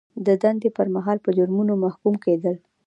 [0.25, 2.55] د دندې پر مهال په جرمونو محکوم کیدل.